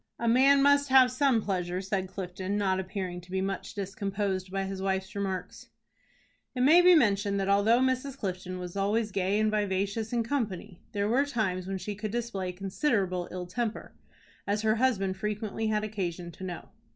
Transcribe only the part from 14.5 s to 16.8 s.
her husband frequently had occasion to know.